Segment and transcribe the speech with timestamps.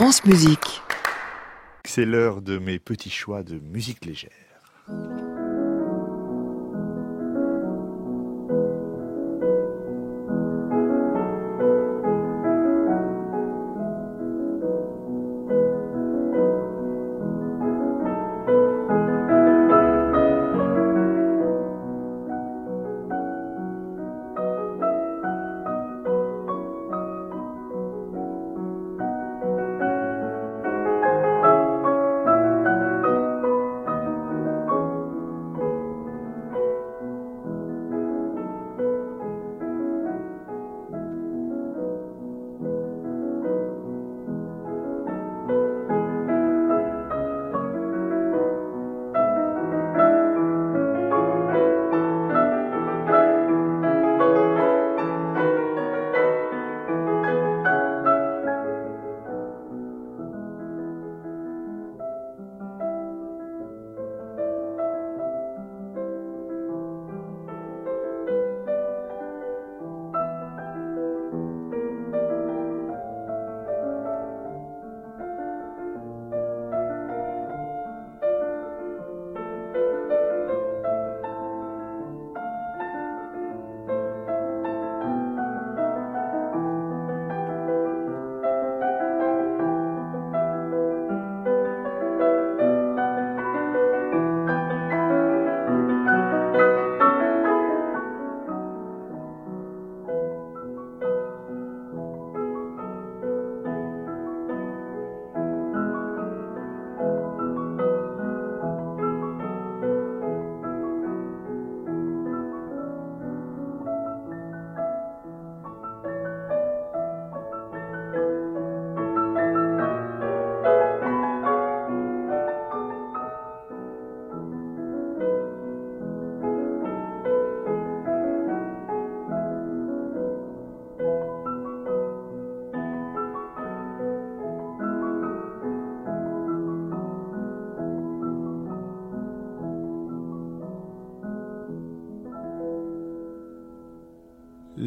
[0.00, 0.80] France Musique.
[1.84, 4.30] C'est l'heure de mes petits choix de musique légère.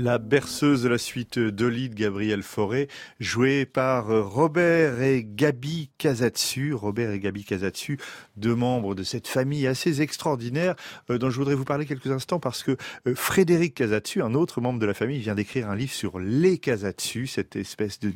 [0.03, 2.89] La berceuse de la suite d'Oli de Gabriel Fauré,
[3.21, 6.73] jouée par Robert et Gabi Kazatsu.
[6.73, 7.97] Robert et Gabi Kazatsu,
[8.35, 10.75] deux membres de cette famille assez extraordinaire
[11.09, 12.75] euh, dont je voudrais vous parler quelques instants parce que
[13.07, 16.57] euh, Frédéric Kazatsu, un autre membre de la famille, vient d'écrire un livre sur les
[16.57, 18.11] Kazatsu, cette espèce de,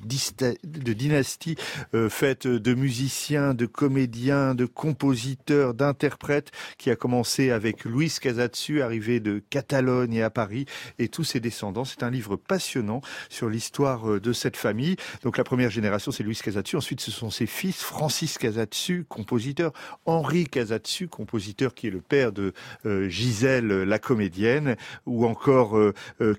[0.94, 1.56] dynastie
[1.94, 8.81] euh, faite de musiciens, de comédiens, de compositeurs, d'interprètes qui a commencé avec Louis Kazatsu,
[8.81, 10.66] arrivé de Catalogne et à Paris
[11.00, 14.96] et tous ses descendants c'est un livre passionnant sur l'histoire euh, de cette famille.
[15.24, 16.78] Donc la première génération, c'est Louis Casatsu.
[16.78, 19.72] Ensuite, ce sont ses fils, Francis Casatsu, compositeur,
[20.06, 22.54] Henri Casatsu, compositeur qui est le père de
[22.86, 25.94] euh, Gisèle, la comédienne, ou encore euh,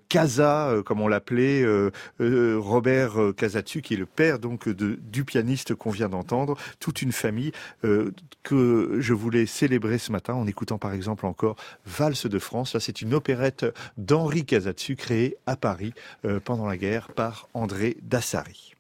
[0.08, 1.64] Casa, comme on l'appelait,
[2.18, 6.56] Robert Casatsu, qui est le père donc du pianiste qu'on vient d'entendre.
[6.80, 7.52] Toute une famille
[8.42, 11.56] que je voulais célébrer ce matin en écoutant par exemple encore
[11.86, 12.74] Valse de France.
[12.74, 13.66] Là, c'est une opérette
[13.96, 15.92] d'Henri Casatsu créée à Paris
[16.24, 18.74] euh, pendant la guerre par André Dassari.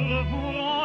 [0.00, 0.77] le voulons.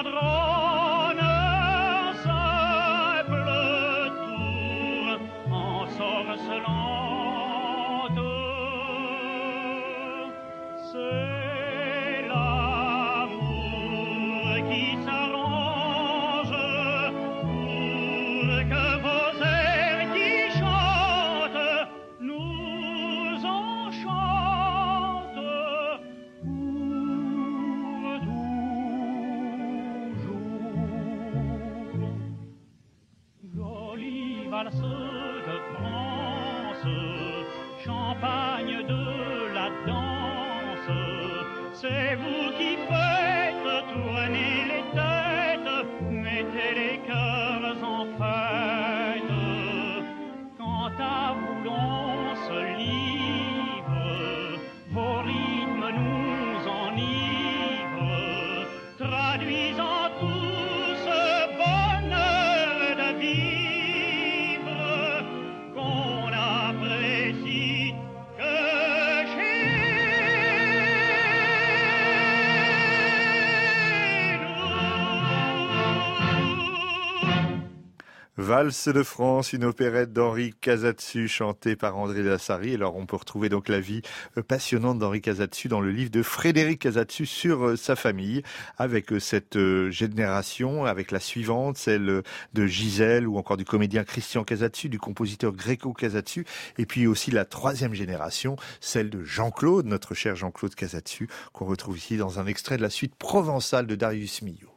[78.64, 82.76] Valse de France, une opérette d'Henri Casatsu chantée par André Dassari.
[82.76, 84.02] Alors on peut retrouver donc la vie
[84.38, 88.42] euh, passionnante d'Henri Casatsu dans le livre de Frédéric Casatsu sur euh, sa famille,
[88.78, 92.24] avec euh, cette génération, avec la suivante, celle
[92.54, 96.46] de Gisèle ou encore du comédien Christian Casatsu, du compositeur Greco Casatsu,
[96.78, 101.98] et puis aussi la troisième génération, celle de Jean-Claude, notre cher Jean-Claude Casatsu, qu'on retrouve
[101.98, 104.72] ici dans un extrait de la suite provençale de Darius Milhaud.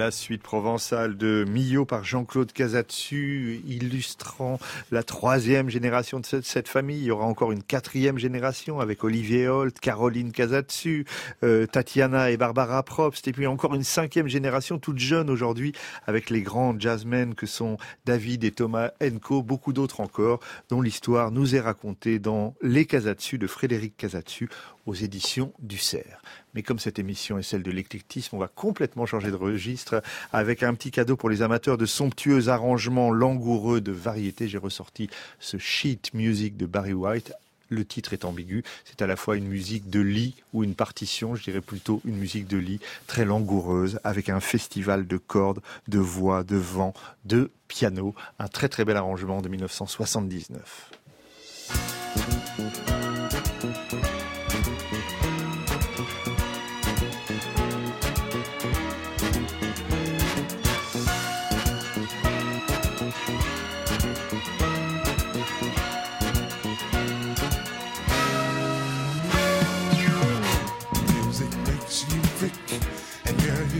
[0.00, 4.58] La suite provençale de Millau par Jean-Claude Casatsu, illustrant
[4.90, 7.00] la troisième génération de cette, famille.
[7.00, 11.04] Il y aura encore une quatrième génération avec Olivier Holt, Caroline Casatsu,
[11.44, 15.72] euh, Tatiana et Barbara Probst, et puis encore une cinquième génération toute jeune aujourd'hui
[16.06, 17.76] avec les grands jazzmen que sont
[18.06, 20.40] David et Thomas Enco, beaucoup d'autres encore,
[20.70, 24.48] dont l'histoire nous est racontée dans Les Casatsu de Frédéric Casatsu
[24.86, 26.22] aux éditions du Cerf.
[26.54, 30.62] Mais comme cette émission est celle de l'éclectisme, on va complètement changer de registre avec
[30.62, 34.48] un petit cadeau pour les amateurs de somptueux arrangements langoureux de variété.
[34.48, 35.08] J'ai ressorti
[35.38, 37.32] ce sheet music de Barry White
[37.70, 38.62] le titre est ambigu.
[38.84, 42.16] C'est à la fois une musique de lit ou une partition, je dirais plutôt une
[42.16, 46.92] musique de lit très langoureuse avec un festival de cordes, de voix, de vent,
[47.24, 48.14] de piano.
[48.38, 50.90] Un très très bel arrangement de 1979.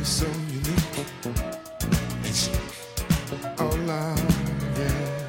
[0.00, 0.96] you so unique.
[2.24, 2.50] And she,
[3.58, 5.28] oh love, yeah.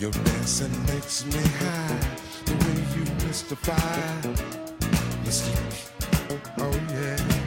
[0.00, 2.00] Your dancing makes me high.
[2.44, 3.74] The way you mystify,
[5.24, 5.90] mystique,
[6.30, 7.41] oh, oh yeah.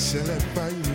[0.00, 0.89] se le va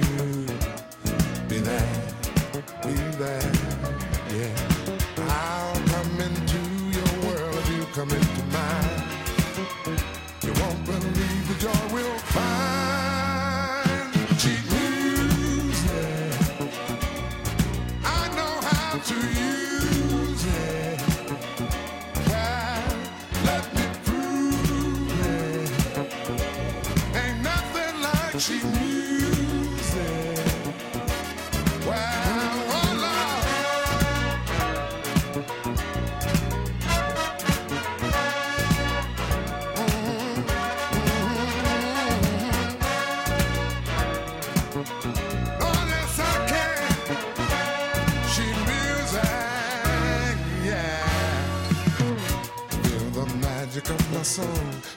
[54.11, 54.45] my soul,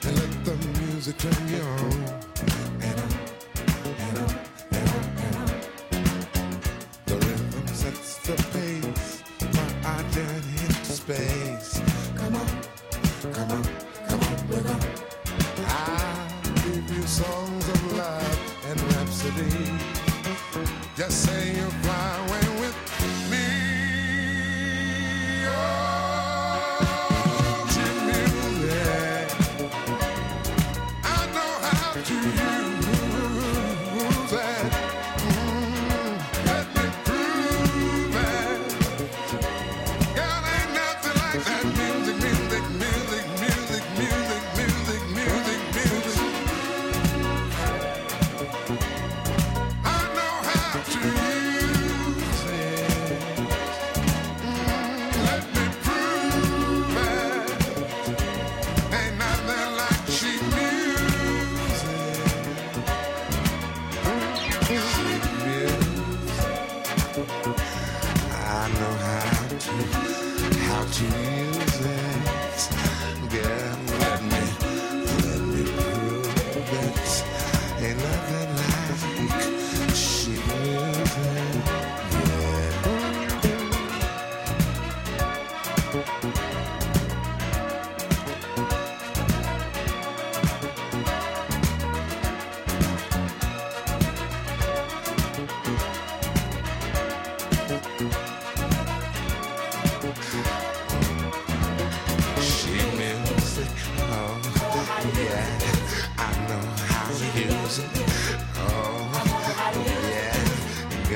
[0.05, 2.03] and let the music turn me on.
[2.81, 3.18] And I'm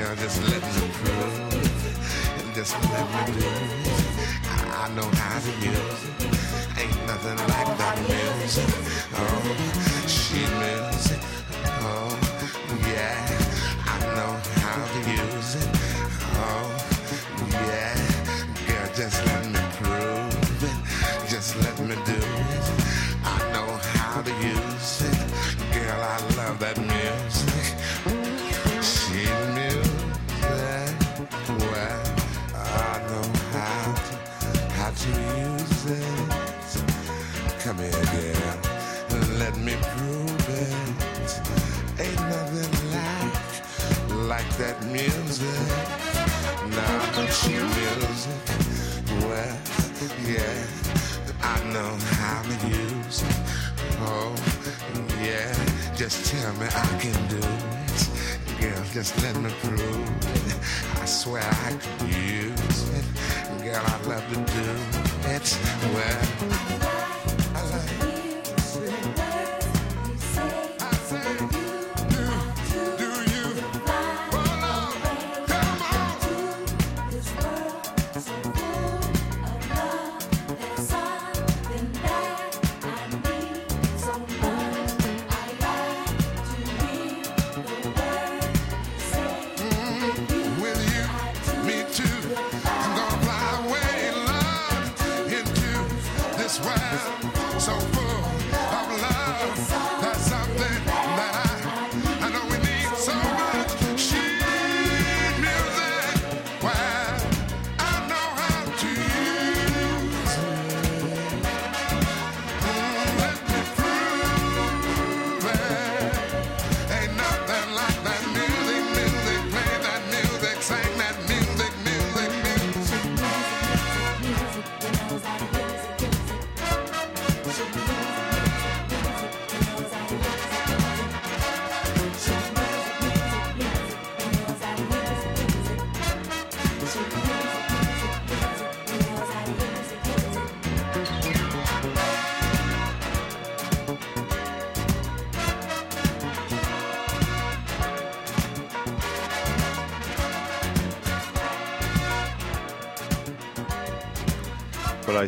[0.04, 2.54] yeah, just let me through.
[2.54, 3.46] Just let me do.
[4.46, 6.04] I know how to use.
[6.04, 6.20] it.
[6.80, 8.64] Ain't nothing like that music.
[9.14, 9.93] Oh.
[44.64, 45.60] that music.
[46.70, 48.40] Now she music.
[49.20, 49.56] Well,
[50.24, 50.56] yeah,
[51.42, 53.36] I know how to use it.
[54.08, 54.32] Oh,
[55.22, 55.52] yeah,
[55.94, 57.42] just tell me I can do
[57.88, 58.00] it.
[58.60, 60.58] Girl, just let me prove it.
[61.02, 63.06] I swear I can use it.
[63.62, 64.66] Girl, I love to do
[65.34, 65.58] it.
[65.94, 66.93] Well.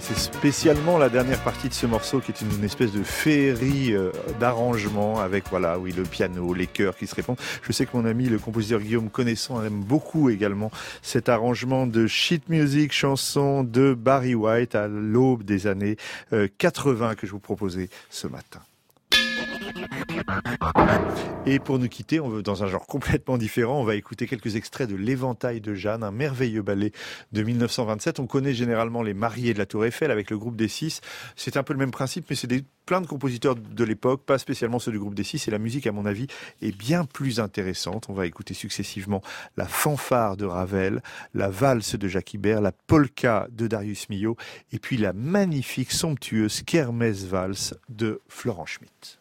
[0.01, 4.11] C'est spécialement la dernière partie de ce morceau qui est une, espèce de féerie euh,
[4.41, 7.39] d'arrangement avec, voilà, oui, le piano, les chœurs qui se répondent.
[7.63, 10.71] Je sais que mon ami, le compositeur Guillaume Connaissant, aime beaucoup également
[11.03, 15.97] cet arrangement de sheet music, chanson de Barry White à l'aube des années
[16.59, 18.61] 80 euh, que je vous proposais ce matin.
[21.49, 24.57] Et pour nous quitter, on veut dans un genre complètement différent, on va écouter quelques
[24.57, 26.91] extraits de L'éventail de Jeanne, un merveilleux ballet
[27.33, 28.19] de 1927.
[28.19, 31.01] On connaît généralement les mariés de la Tour Eiffel avec le groupe des Six.
[31.37, 34.39] C'est un peu le même principe, mais c'est des plein de compositeurs de l'époque, pas
[34.39, 35.47] spécialement ceux du groupe des Six.
[35.47, 36.27] Et la musique, à mon avis,
[36.63, 38.07] est bien plus intéressante.
[38.09, 39.23] On va écouter successivement
[39.57, 41.03] la fanfare de Ravel,
[41.35, 44.37] la valse de Jacques Ibert, la polka de Darius Milhaud,
[44.73, 49.21] et puis la magnifique, somptueuse Kermesse valse de Florent Schmitt.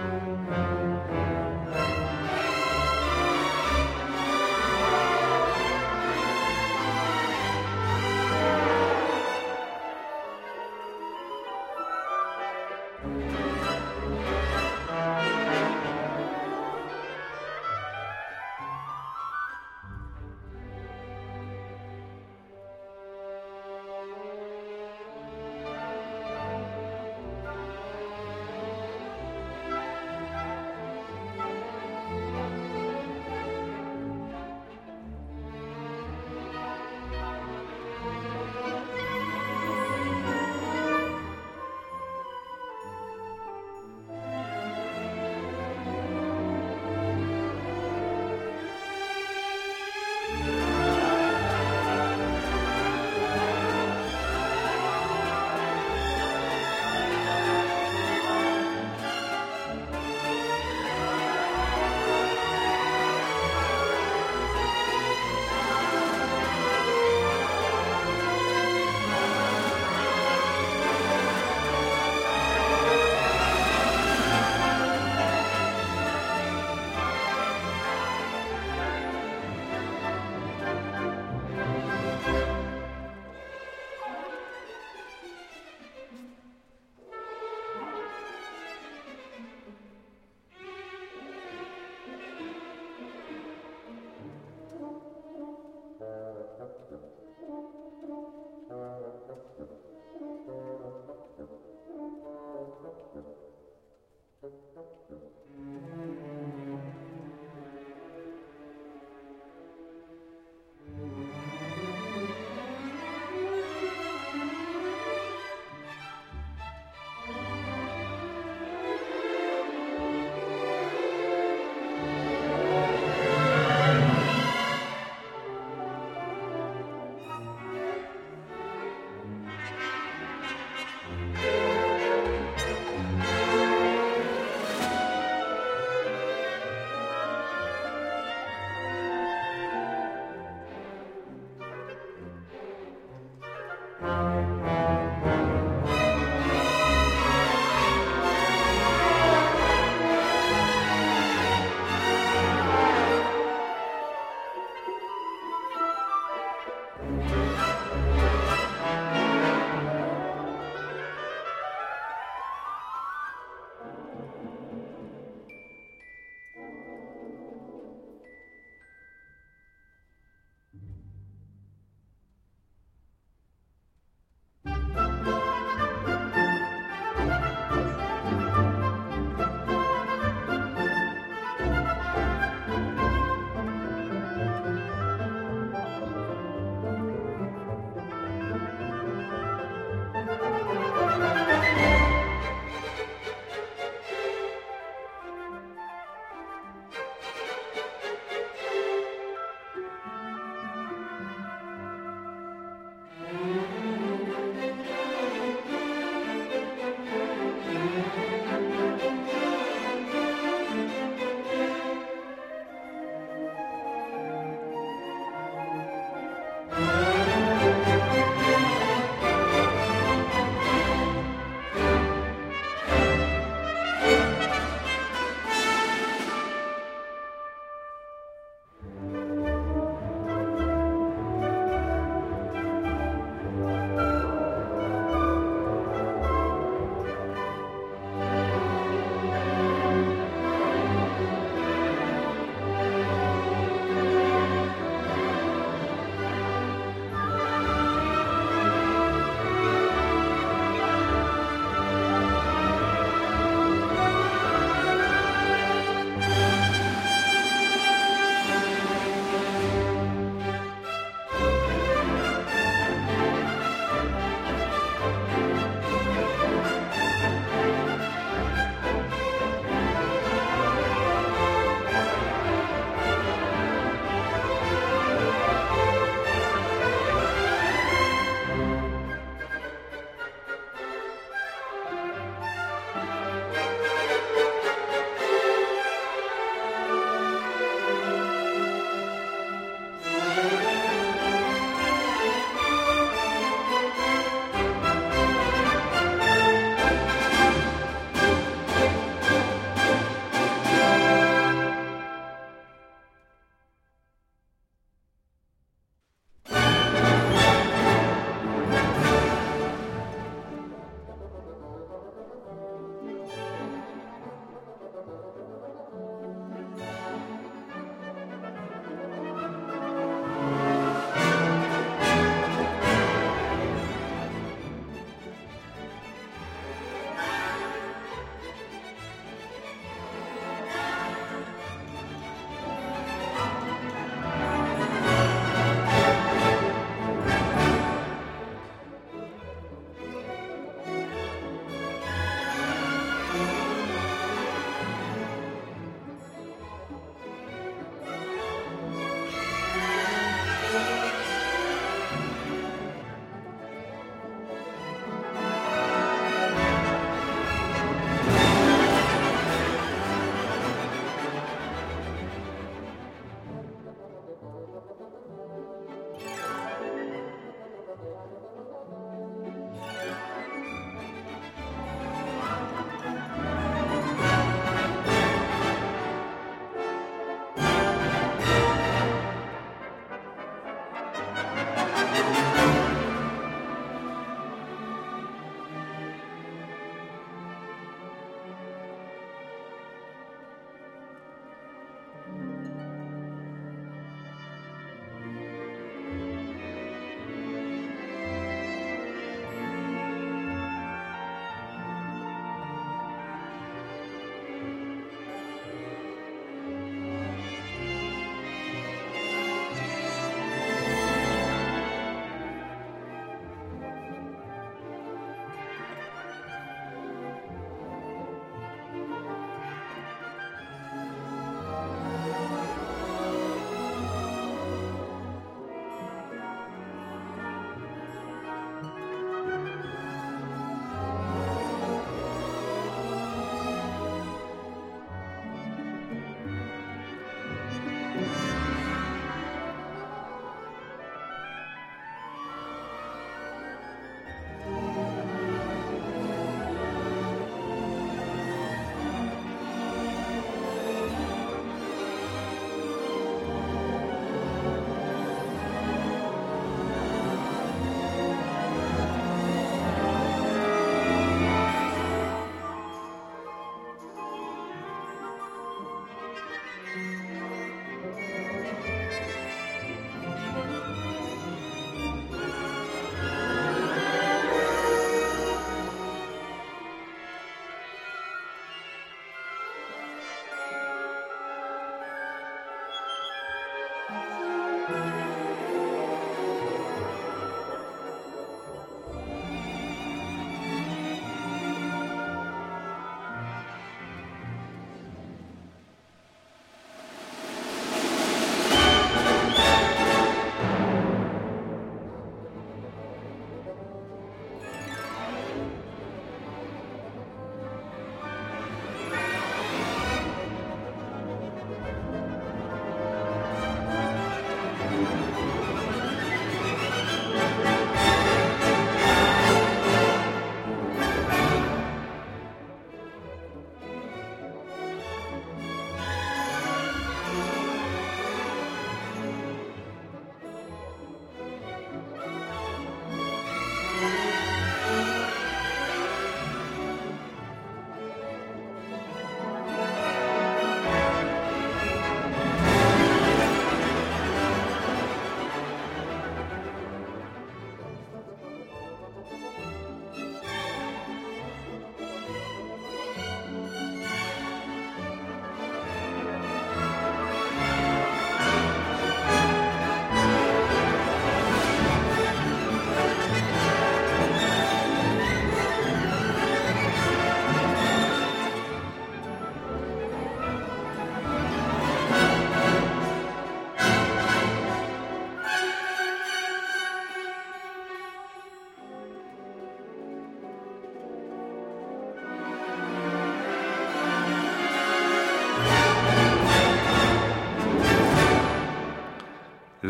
[0.00, 0.23] Bye.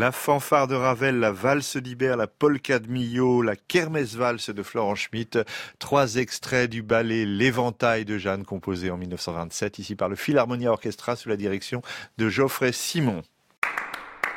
[0.04, 4.62] La fanfare de Ravel, la valse d'Ibert, la polka de Millau, la kermesse valse de
[4.62, 5.38] Florent Schmitt.
[5.78, 11.16] Trois extraits du ballet L'éventail de Jeanne, composé en 1927, ici par le Philharmonia Orchestra
[11.16, 11.80] sous la direction
[12.18, 13.22] de Geoffrey Simon.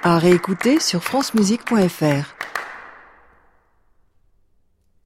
[0.04, 2.57] À réécouter sur francemusique.fr.